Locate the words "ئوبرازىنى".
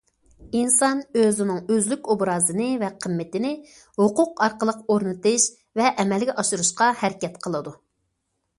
2.13-2.69